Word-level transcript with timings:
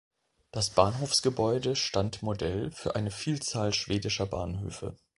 Das 0.49 0.71
Bahnhofsgebäude 0.71 1.75
stand 1.75 2.23
Modell 2.23 2.71
für 2.71 2.95
eine 2.95 3.11
Vielzahl 3.11 3.71
schwedischer 3.71 4.25
Bahnhöfe. 4.25 4.97